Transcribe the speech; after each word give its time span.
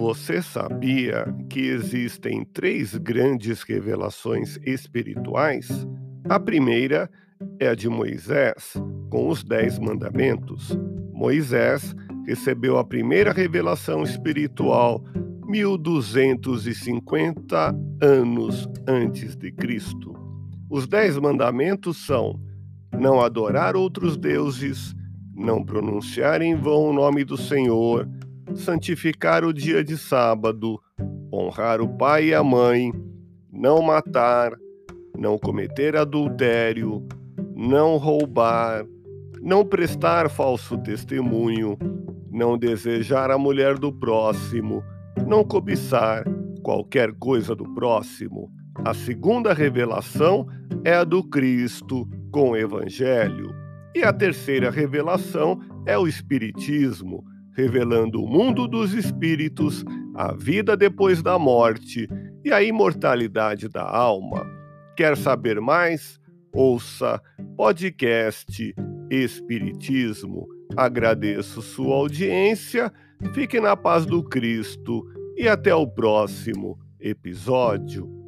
Você 0.00 0.40
sabia 0.40 1.26
que 1.50 1.60
existem 1.60 2.42
três 2.42 2.96
grandes 2.96 3.62
revelações 3.62 4.58
espirituais? 4.64 5.86
A 6.26 6.40
primeira 6.40 7.10
é 7.58 7.68
a 7.68 7.74
de 7.74 7.86
Moisés, 7.86 8.82
com 9.10 9.28
os 9.28 9.44
Dez 9.44 9.78
Mandamentos. 9.78 10.74
Moisés 11.12 11.94
recebeu 12.26 12.78
a 12.78 12.84
primeira 12.84 13.30
revelação 13.30 14.02
espiritual 14.02 15.04
1250 15.44 17.76
anos 18.00 18.66
antes 18.88 19.36
de 19.36 19.52
Cristo. 19.52 20.14
Os 20.70 20.86
Dez 20.86 21.18
Mandamentos 21.18 22.06
são: 22.06 22.40
não 22.98 23.20
adorar 23.20 23.76
outros 23.76 24.16
deuses, 24.16 24.94
não 25.34 25.62
pronunciar 25.62 26.40
em 26.40 26.56
vão 26.56 26.84
o 26.84 26.92
nome 26.94 27.22
do 27.22 27.36
Senhor 27.36 28.08
santificar 28.54 29.44
o 29.44 29.52
dia 29.52 29.82
de 29.82 29.96
sábado, 29.96 30.80
honrar 31.32 31.80
o 31.80 31.88
pai 31.88 32.28
e 32.28 32.34
a 32.34 32.42
mãe, 32.42 32.92
não 33.52 33.82
matar, 33.82 34.52
não 35.16 35.38
cometer 35.38 35.96
adultério, 35.96 37.06
não 37.54 37.96
roubar, 37.96 38.84
não 39.40 39.64
prestar 39.64 40.28
falso 40.28 40.78
testemunho, 40.78 41.76
não 42.30 42.56
desejar 42.56 43.30
a 43.30 43.38
mulher 43.38 43.78
do 43.78 43.92
próximo, 43.92 44.82
não 45.26 45.44
cobiçar 45.44 46.24
qualquer 46.62 47.12
coisa 47.14 47.54
do 47.54 47.64
próximo. 47.74 48.50
A 48.84 48.94
segunda 48.94 49.52
revelação 49.52 50.46
é 50.84 50.94
a 50.94 51.04
do 51.04 51.22
Cristo 51.22 52.08
com 52.30 52.50
o 52.50 52.56
Evangelho. 52.56 53.54
E 53.94 54.02
a 54.02 54.12
terceira 54.12 54.70
revelação 54.70 55.60
é 55.84 55.98
o 55.98 56.06
Espiritismo 56.06 57.24
revelando 57.52 58.22
o 58.22 58.28
mundo 58.28 58.66
dos 58.66 58.94
espíritos, 58.94 59.84
a 60.14 60.32
vida 60.32 60.76
depois 60.76 61.22
da 61.22 61.38
morte 61.38 62.08
e 62.44 62.52
a 62.52 62.62
imortalidade 62.62 63.68
da 63.68 63.82
alma. 63.82 64.46
Quer 64.96 65.16
saber 65.16 65.60
mais? 65.60 66.18
Ouça 66.52 67.20
podcast 67.56 68.74
Espiritismo. 69.10 70.46
Agradeço 70.76 71.62
sua 71.62 71.96
audiência, 71.96 72.92
fique 73.34 73.60
na 73.60 73.76
paz 73.76 74.06
do 74.06 74.22
Cristo 74.22 75.04
e 75.36 75.48
até 75.48 75.74
o 75.74 75.86
próximo 75.86 76.78
episódio. 77.00 78.19